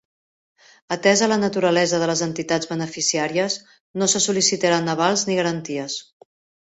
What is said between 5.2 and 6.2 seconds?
ni garanties.